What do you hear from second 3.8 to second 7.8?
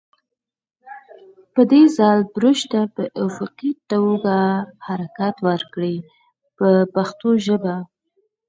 توګه حرکت ورکړئ په پښتو ژبه.